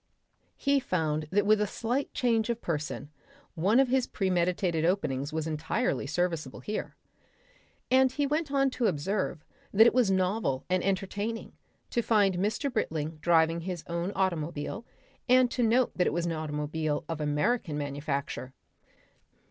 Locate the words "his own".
13.61-14.11